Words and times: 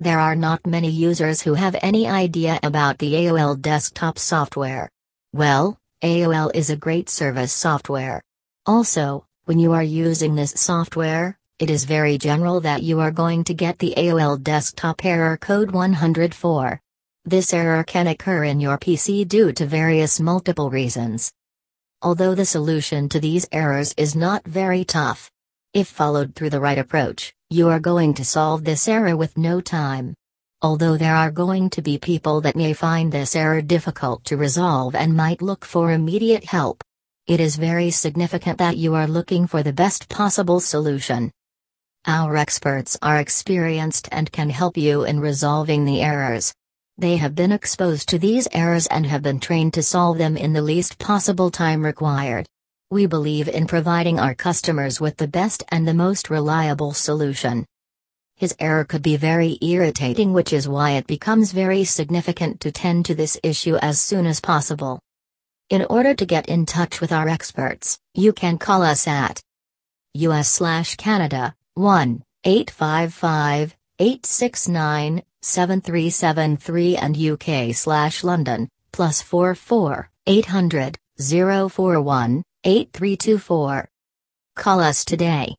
There 0.00 0.20
are 0.20 0.36
not 0.36 0.64
many 0.64 0.90
users 0.90 1.42
who 1.42 1.54
have 1.54 1.74
any 1.82 2.06
idea 2.06 2.60
about 2.62 2.98
the 2.98 3.14
AOL 3.14 3.60
desktop 3.60 4.16
software. 4.16 4.88
Well, 5.32 5.76
AOL 6.04 6.54
is 6.54 6.70
a 6.70 6.76
great 6.76 7.08
service 7.08 7.52
software. 7.52 8.22
Also, 8.64 9.26
when 9.46 9.58
you 9.58 9.72
are 9.72 9.82
using 9.82 10.36
this 10.36 10.52
software, 10.52 11.36
it 11.58 11.68
is 11.68 11.84
very 11.84 12.16
general 12.16 12.60
that 12.60 12.84
you 12.84 13.00
are 13.00 13.10
going 13.10 13.42
to 13.42 13.54
get 13.54 13.80
the 13.80 13.94
AOL 13.96 14.40
desktop 14.40 15.04
error 15.04 15.36
code 15.36 15.72
104. 15.72 16.80
This 17.24 17.52
error 17.52 17.82
can 17.82 18.06
occur 18.06 18.44
in 18.44 18.60
your 18.60 18.78
PC 18.78 19.26
due 19.26 19.50
to 19.50 19.66
various 19.66 20.20
multiple 20.20 20.70
reasons. 20.70 21.32
Although 22.02 22.36
the 22.36 22.46
solution 22.46 23.08
to 23.08 23.18
these 23.18 23.48
errors 23.50 23.94
is 23.96 24.14
not 24.14 24.46
very 24.46 24.84
tough. 24.84 25.28
If 25.74 25.88
followed 25.88 26.36
through 26.36 26.50
the 26.50 26.60
right 26.60 26.78
approach, 26.78 27.34
you 27.50 27.70
are 27.70 27.80
going 27.80 28.12
to 28.12 28.26
solve 28.26 28.62
this 28.62 28.86
error 28.86 29.16
with 29.16 29.38
no 29.38 29.58
time. 29.58 30.12
Although 30.60 30.98
there 30.98 31.16
are 31.16 31.30
going 31.30 31.70
to 31.70 31.80
be 31.80 31.96
people 31.96 32.42
that 32.42 32.56
may 32.56 32.74
find 32.74 33.10
this 33.10 33.34
error 33.34 33.62
difficult 33.62 34.22
to 34.24 34.36
resolve 34.36 34.94
and 34.94 35.16
might 35.16 35.40
look 35.40 35.64
for 35.64 35.92
immediate 35.92 36.44
help. 36.44 36.84
It 37.26 37.40
is 37.40 37.56
very 37.56 37.90
significant 37.90 38.58
that 38.58 38.76
you 38.76 38.94
are 38.94 39.06
looking 39.06 39.46
for 39.46 39.62
the 39.62 39.72
best 39.72 40.10
possible 40.10 40.60
solution. 40.60 41.32
Our 42.06 42.36
experts 42.36 42.98
are 43.00 43.18
experienced 43.18 44.10
and 44.12 44.30
can 44.30 44.50
help 44.50 44.76
you 44.76 45.04
in 45.04 45.18
resolving 45.18 45.86
the 45.86 46.02
errors. 46.02 46.52
They 46.98 47.16
have 47.16 47.34
been 47.34 47.52
exposed 47.52 48.10
to 48.10 48.18
these 48.18 48.46
errors 48.52 48.86
and 48.88 49.06
have 49.06 49.22
been 49.22 49.40
trained 49.40 49.72
to 49.74 49.82
solve 49.82 50.18
them 50.18 50.36
in 50.36 50.52
the 50.52 50.60
least 50.60 50.98
possible 50.98 51.50
time 51.50 51.82
required. 51.82 52.46
We 52.90 53.04
believe 53.04 53.48
in 53.48 53.66
providing 53.66 54.18
our 54.18 54.34
customers 54.34 54.98
with 54.98 55.18
the 55.18 55.28
best 55.28 55.62
and 55.68 55.86
the 55.86 55.92
most 55.92 56.30
reliable 56.30 56.94
solution. 56.94 57.66
His 58.34 58.56
error 58.58 58.82
could 58.86 59.02
be 59.02 59.18
very 59.18 59.58
irritating, 59.60 60.32
which 60.32 60.54
is 60.54 60.66
why 60.66 60.92
it 60.92 61.06
becomes 61.06 61.52
very 61.52 61.84
significant 61.84 62.60
to 62.60 62.72
tend 62.72 63.04
to 63.04 63.14
this 63.14 63.38
issue 63.42 63.76
as 63.76 64.00
soon 64.00 64.24
as 64.24 64.40
possible. 64.40 65.00
In 65.68 65.84
order 65.90 66.14
to 66.14 66.24
get 66.24 66.48
in 66.48 66.64
touch 66.64 67.02
with 67.02 67.12
our 67.12 67.28
experts, 67.28 67.98
you 68.14 68.32
can 68.32 68.56
call 68.56 68.82
us 68.82 69.06
at 69.06 69.38
US 70.14 70.48
slash 70.48 70.96
Canada 70.96 71.54
1 71.74 72.22
855 72.44 73.76
869 73.98 75.22
7373 75.42 76.96
and 76.96 77.18
UK 77.18 77.74
slash 77.74 78.24
London 78.24 78.66
plus 78.92 79.20
44 79.20 80.10
800 80.26 80.96
041 81.18 82.42
8324. 82.68 83.88
Call 84.54 84.80
us 84.80 85.02
today. 85.02 85.54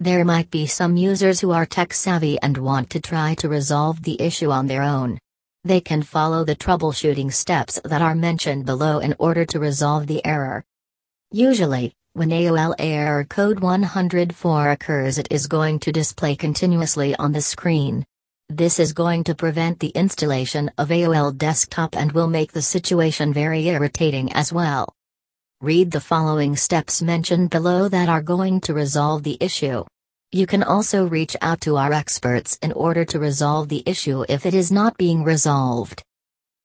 There 0.00 0.24
might 0.24 0.50
be 0.50 0.66
some 0.66 0.96
users 0.96 1.38
who 1.38 1.52
are 1.52 1.64
tech 1.64 1.92
savvy 1.92 2.36
and 2.42 2.58
want 2.58 2.90
to 2.90 3.00
try 3.00 3.34
to 3.34 3.48
resolve 3.48 4.02
the 4.02 4.20
issue 4.20 4.50
on 4.50 4.66
their 4.66 4.82
own. 4.82 5.20
They 5.62 5.80
can 5.80 6.02
follow 6.02 6.44
the 6.44 6.56
troubleshooting 6.56 7.32
steps 7.32 7.80
that 7.84 8.02
are 8.02 8.16
mentioned 8.16 8.66
below 8.66 8.98
in 8.98 9.14
order 9.20 9.44
to 9.44 9.60
resolve 9.60 10.08
the 10.08 10.26
error. 10.26 10.64
Usually, 11.30 11.92
when 12.14 12.30
AOL 12.30 12.74
error 12.76 13.22
code 13.22 13.60
104 13.60 14.70
occurs 14.72 15.18
it 15.18 15.28
is 15.30 15.46
going 15.46 15.78
to 15.78 15.92
display 15.92 16.34
continuously 16.34 17.14
on 17.20 17.30
the 17.30 17.40
screen. 17.40 18.04
This 18.48 18.80
is 18.80 18.92
going 18.92 19.22
to 19.24 19.36
prevent 19.36 19.78
the 19.78 19.90
installation 19.90 20.72
of 20.76 20.88
AOL 20.88 21.38
desktop 21.38 21.96
and 21.96 22.10
will 22.10 22.26
make 22.26 22.50
the 22.50 22.62
situation 22.62 23.32
very 23.32 23.68
irritating 23.68 24.32
as 24.32 24.52
well. 24.52 24.92
Read 25.62 25.92
the 25.92 26.00
following 26.00 26.56
steps 26.56 27.00
mentioned 27.00 27.50
below 27.50 27.88
that 27.88 28.08
are 28.08 28.20
going 28.20 28.60
to 28.62 28.74
resolve 28.74 29.22
the 29.22 29.36
issue. 29.38 29.84
You 30.32 30.44
can 30.44 30.64
also 30.64 31.06
reach 31.06 31.36
out 31.40 31.60
to 31.60 31.76
our 31.76 31.92
experts 31.92 32.58
in 32.62 32.72
order 32.72 33.04
to 33.04 33.20
resolve 33.20 33.68
the 33.68 33.84
issue 33.86 34.24
if 34.28 34.44
it 34.44 34.54
is 34.54 34.72
not 34.72 34.98
being 34.98 35.22
resolved. 35.22 36.02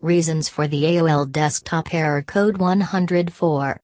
Reasons 0.00 0.48
for 0.48 0.66
the 0.66 0.84
AOL 0.84 1.30
desktop 1.30 1.92
error 1.92 2.22
code 2.22 2.56
104 2.56 3.78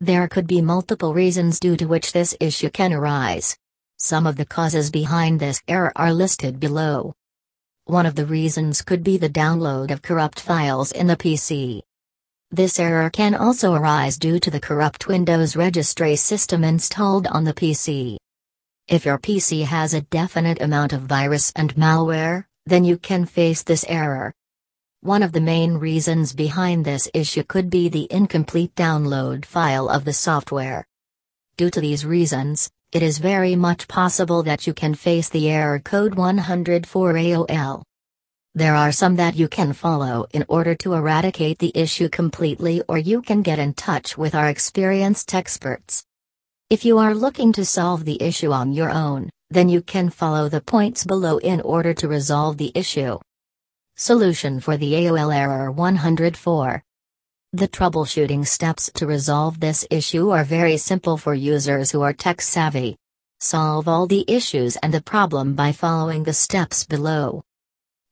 there 0.00 0.26
could 0.26 0.46
be 0.46 0.62
multiple 0.62 1.12
reasons 1.12 1.60
due 1.60 1.76
to 1.76 1.84
which 1.84 2.12
this 2.12 2.34
issue 2.40 2.70
can 2.70 2.94
arise. 2.94 3.58
Some 3.98 4.26
of 4.26 4.36
the 4.36 4.46
causes 4.46 4.90
behind 4.90 5.38
this 5.38 5.60
error 5.68 5.92
are 5.96 6.14
listed 6.14 6.58
below. 6.58 7.12
One 7.84 8.06
of 8.06 8.14
the 8.14 8.24
reasons 8.24 8.80
could 8.80 9.04
be 9.04 9.18
the 9.18 9.28
download 9.28 9.90
of 9.90 10.00
corrupt 10.00 10.40
files 10.40 10.92
in 10.92 11.08
the 11.08 11.16
PC. 11.16 11.82
This 12.52 12.80
error 12.80 13.10
can 13.10 13.36
also 13.36 13.74
arise 13.74 14.18
due 14.18 14.40
to 14.40 14.50
the 14.50 14.58
corrupt 14.58 15.06
Windows 15.06 15.54
registry 15.54 16.16
system 16.16 16.64
installed 16.64 17.28
on 17.28 17.44
the 17.44 17.54
PC. 17.54 18.16
If 18.88 19.04
your 19.04 19.18
PC 19.18 19.64
has 19.64 19.94
a 19.94 20.00
definite 20.00 20.60
amount 20.60 20.92
of 20.92 21.02
virus 21.02 21.52
and 21.54 21.72
malware, 21.76 22.46
then 22.66 22.84
you 22.84 22.98
can 22.98 23.24
face 23.24 23.62
this 23.62 23.84
error. 23.88 24.34
One 25.00 25.22
of 25.22 25.30
the 25.30 25.40
main 25.40 25.74
reasons 25.74 26.32
behind 26.32 26.84
this 26.84 27.08
issue 27.14 27.44
could 27.44 27.70
be 27.70 27.88
the 27.88 28.08
incomplete 28.10 28.74
download 28.74 29.44
file 29.44 29.88
of 29.88 30.04
the 30.04 30.12
software. 30.12 30.84
Due 31.56 31.70
to 31.70 31.80
these 31.80 32.04
reasons, 32.04 32.68
it 32.90 33.04
is 33.04 33.18
very 33.18 33.54
much 33.54 33.86
possible 33.86 34.42
that 34.42 34.66
you 34.66 34.74
can 34.74 34.94
face 34.94 35.28
the 35.28 35.48
error 35.48 35.78
code 35.78 36.16
104 36.16 37.12
AOL. 37.14 37.84
There 38.56 38.74
are 38.74 38.90
some 38.90 39.14
that 39.14 39.36
you 39.36 39.46
can 39.46 39.72
follow 39.72 40.26
in 40.32 40.44
order 40.48 40.74
to 40.76 40.94
eradicate 40.94 41.60
the 41.60 41.70
issue 41.72 42.08
completely 42.08 42.82
or 42.88 42.98
you 42.98 43.22
can 43.22 43.42
get 43.42 43.60
in 43.60 43.74
touch 43.74 44.18
with 44.18 44.34
our 44.34 44.48
experienced 44.48 45.32
experts. 45.32 46.04
If 46.68 46.84
you 46.84 46.98
are 46.98 47.14
looking 47.14 47.52
to 47.52 47.64
solve 47.64 48.04
the 48.04 48.20
issue 48.20 48.50
on 48.50 48.72
your 48.72 48.90
own, 48.90 49.30
then 49.50 49.68
you 49.68 49.82
can 49.82 50.10
follow 50.10 50.48
the 50.48 50.60
points 50.60 51.04
below 51.04 51.38
in 51.38 51.60
order 51.60 51.94
to 51.94 52.08
resolve 52.08 52.56
the 52.56 52.72
issue. 52.74 53.20
Solution 53.94 54.58
for 54.58 54.76
the 54.76 54.94
AOL 54.94 55.32
error 55.32 55.70
104. 55.70 56.82
The 57.52 57.68
troubleshooting 57.68 58.44
steps 58.44 58.90
to 58.94 59.06
resolve 59.06 59.60
this 59.60 59.86
issue 59.90 60.30
are 60.30 60.42
very 60.42 60.76
simple 60.76 61.16
for 61.16 61.34
users 61.34 61.92
who 61.92 62.02
are 62.02 62.12
tech 62.12 62.40
savvy. 62.40 62.96
Solve 63.38 63.86
all 63.86 64.08
the 64.08 64.24
issues 64.26 64.76
and 64.76 64.92
the 64.92 65.02
problem 65.02 65.54
by 65.54 65.70
following 65.70 66.24
the 66.24 66.32
steps 66.32 66.84
below. 66.84 67.42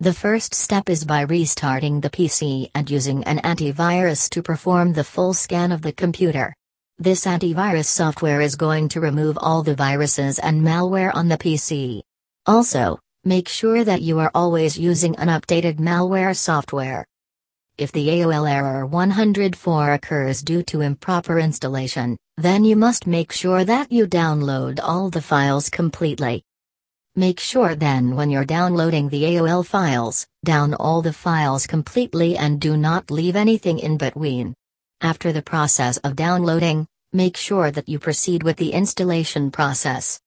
The 0.01 0.15
first 0.15 0.55
step 0.55 0.89
is 0.89 1.05
by 1.05 1.23
restarting 1.23 2.01
the 2.01 2.11
PC 2.11 2.71
and 2.75 2.91
using 2.91 3.25
an 3.25 3.39
antivirus 3.39 4.29
to 4.31 4.43
perform 4.43 4.93
the 4.93 5.05
full 5.05 5.35
scan 5.35 5.73
of 5.73 5.83
the 5.83 5.93
computer. 5.93 6.55
This 6.99 7.27
antivirus 7.27 7.87
software 7.87 8.41
is 8.41 8.57
going 8.57 8.89
to 8.91 9.01
remove 9.01 9.37
all 9.41 9.63
the 9.63 9.75
viruses 9.75 10.39
and 10.39 10.63
malware 10.63 11.15
on 11.15 11.29
the 11.29 11.39
PC. 11.39 12.03
Also, 12.47 12.99
Make 13.25 13.49
sure 13.49 13.85
that 13.85 14.01
you 14.01 14.21
are 14.21 14.31
always 14.33 14.79
using 14.79 15.17
an 15.17 15.29
updated 15.29 15.77
malware 15.79 16.37
software. 16.37 17.05
If 17.77 17.91
the 17.93 18.09
AOL 18.09 18.49
error 18.51 18.87
104 18.87 19.93
occurs 19.93 20.41
due 20.41 20.63
to 20.63 20.81
improper 20.81 21.39
installation, 21.39 22.17
then 22.37 22.65
you 22.65 22.77
must 22.77 23.07
make 23.07 23.33
sure 23.33 23.65
that 23.65 23.91
you 23.91 24.07
download 24.07 24.79
all 24.83 25.11
the 25.11 25.21
files 25.21 25.69
completely. 25.69 26.43
Make 27.19 27.41
sure 27.41 27.75
then 27.75 28.15
when 28.15 28.31
you're 28.31 28.45
downloading 28.45 29.09
the 29.09 29.25
AOL 29.25 29.67
files, 29.67 30.25
down 30.45 30.73
all 30.75 31.03
the 31.03 31.13
files 31.13 31.67
completely 31.67 32.37
and 32.37 32.61
do 32.61 32.77
not 32.77 33.11
leave 33.11 33.35
anything 33.35 33.81
in 33.81 33.97
between. 33.97 34.55
After 35.01 35.33
the 35.33 35.43
process 35.43 35.97
of 36.05 36.15
downloading, 36.15 36.87
make 37.13 37.37
sure 37.37 37.73
that 37.73 37.89
you 37.89 37.99
proceed 37.99 38.45
with 38.45 38.57
the 38.57 38.73
installation 38.73 39.51
process. 39.51 40.21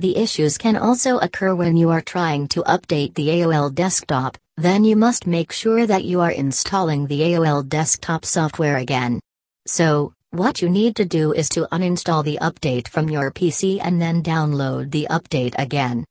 The 0.00 0.16
issues 0.16 0.58
can 0.58 0.76
also 0.76 1.18
occur 1.18 1.54
when 1.54 1.76
you 1.76 1.90
are 1.90 2.00
trying 2.00 2.48
to 2.48 2.64
update 2.64 3.14
the 3.14 3.28
AOL 3.28 3.72
desktop, 3.72 4.36
then 4.56 4.82
you 4.82 4.96
must 4.96 5.28
make 5.28 5.52
sure 5.52 5.86
that 5.86 6.02
you 6.02 6.20
are 6.22 6.32
installing 6.32 7.06
the 7.06 7.20
AOL 7.20 7.68
desktop 7.68 8.24
software 8.24 8.78
again. 8.78 9.20
So, 9.68 10.12
what 10.32 10.60
you 10.60 10.68
need 10.68 10.96
to 10.96 11.04
do 11.04 11.32
is 11.32 11.48
to 11.50 11.68
uninstall 11.70 12.24
the 12.24 12.40
update 12.42 12.88
from 12.88 13.08
your 13.08 13.30
PC 13.30 13.78
and 13.80 14.02
then 14.02 14.24
download 14.24 14.90
the 14.90 15.06
update 15.08 15.54
again. 15.56 16.04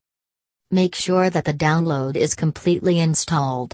Make 0.71 0.95
sure 0.95 1.29
that 1.29 1.45
the 1.45 1.53
download 1.53 2.15
is 2.15 2.33
completely 2.33 2.99
installed. 2.99 3.71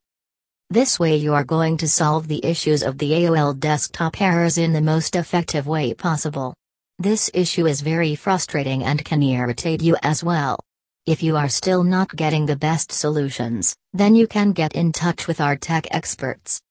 This 0.69 0.99
way 0.99 1.15
you 1.15 1.33
are 1.33 1.45
going 1.45 1.77
to 1.77 1.87
solve 1.87 2.27
the 2.27 2.45
issues 2.45 2.83
of 2.83 2.97
the 2.97 3.11
AOL 3.11 3.57
desktop 3.57 4.19
errors 4.19 4.57
in 4.57 4.73
the 4.73 4.81
most 4.81 5.15
effective 5.15 5.67
way 5.67 5.93
possible. 5.93 6.53
This 6.99 7.31
issue 7.33 7.65
is 7.65 7.79
very 7.79 8.15
frustrating 8.15 8.83
and 8.83 9.03
can 9.05 9.23
irritate 9.23 9.81
you 9.81 9.95
as 10.03 10.21
well. 10.21 10.59
If 11.05 11.23
you 11.23 11.37
are 11.37 11.49
still 11.49 11.83
not 11.83 12.15
getting 12.15 12.45
the 12.45 12.57
best 12.57 12.91
solutions, 12.91 13.73
then 13.93 14.13
you 14.13 14.27
can 14.27 14.51
get 14.51 14.73
in 14.73 14.91
touch 14.91 15.27
with 15.27 15.39
our 15.39 15.55
tech 15.55 15.87
experts. 15.91 16.61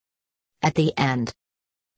At 0.62 0.74
the 0.74 0.92
end, 0.98 1.32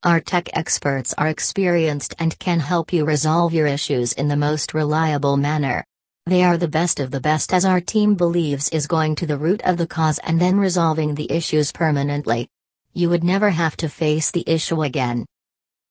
our 0.05 0.20
tech 0.20 0.49
experts 0.56 1.12
are 1.19 1.29
experienced 1.29 2.14
and 2.19 2.38
can 2.38 2.61
help 2.61 2.93
you 2.93 3.05
resolve 3.05 3.52
your 3.52 3.67
issues 3.67 4.12
in 4.12 4.29
the 4.29 4.37
most 4.37 4.75
reliable 4.75 5.37
manner. 5.37 5.85
They 6.26 6.44
are 6.44 6.56
the 6.56 6.69
best 6.69 7.00
of 7.00 7.10
the 7.10 7.20
best 7.20 7.52
as 7.52 7.64
our 7.64 7.80
team 7.80 8.14
believes 8.14 8.69
is 8.69 8.86
going 8.86 9.16
to 9.16 9.26
the 9.26 9.36
root 9.36 9.60
of 9.64 9.76
the 9.76 9.88
cause 9.88 10.20
and 10.20 10.40
then 10.40 10.56
resolving 10.56 11.16
the 11.16 11.30
issues 11.32 11.72
permanently. 11.72 12.48
You 12.92 13.10
would 13.10 13.24
never 13.24 13.50
have 13.50 13.76
to 13.78 13.88
face 13.88 14.30
the 14.30 14.44
issue 14.46 14.82
again. 14.82 15.26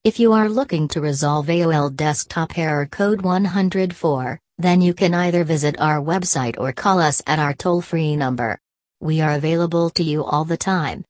If 0.06 0.20
you 0.22 0.32
are 0.32 0.48
looking 0.48 0.88
to 0.90 1.02
resolve 1.02 1.48
AOL 1.48 1.94
desktop 1.94 2.58
error 2.58 2.86
code 2.86 3.24
104, 3.24 4.40
then 4.58 4.80
you 4.80 4.94
can 4.94 5.14
either 5.14 5.44
visit 5.44 5.76
our 5.82 6.00
website 6.00 6.58
or 6.58 6.72
call 6.72 7.00
us 7.00 7.22
at 7.28 7.40
our 7.40 7.54
toll-free 7.54 8.16
number. 8.16 8.58
We 9.02 9.20
are 9.20 9.34
available 9.34 9.90
to 9.92 10.04
you 10.04 10.24
all 10.24 10.46
the 10.46 10.56
time. 10.56 11.04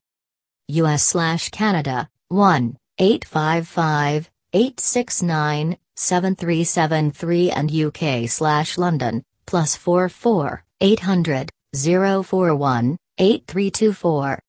US 0.67 1.03
slash 1.03 1.49
Canada, 1.49 2.09
1 2.29 2.75
855 2.97 4.31
869 4.53 5.77
7373 6.01 7.51
and 7.51 7.71
UK 7.71 8.27
slash 8.27 8.77
London, 8.77 9.23
plus 9.45 9.75
44 9.75 10.63
800 10.81 11.49
041 11.75 12.97
8324. 13.19 14.39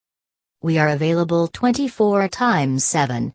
We 0.63 0.79
are 0.79 0.89
available 0.89 1.49
24 1.49 2.29
times 2.29 2.85
7. 2.85 3.31